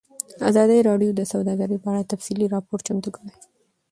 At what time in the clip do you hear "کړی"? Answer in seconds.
3.17-3.31